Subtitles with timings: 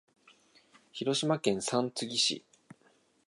[0.93, 2.43] 広島県三次市